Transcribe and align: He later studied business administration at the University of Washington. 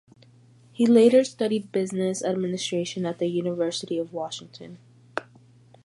He 0.73 0.87
later 0.87 1.23
studied 1.23 1.71
business 1.71 2.23
administration 2.23 3.05
at 3.05 3.19
the 3.19 3.27
University 3.27 3.99
of 3.99 4.13
Washington. 4.13 4.79